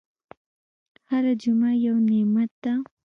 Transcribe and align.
هره 1.09 1.33
جمعه 1.43 1.71
یو 1.85 1.95
نعمت 2.09 2.51
ده. 2.63 2.73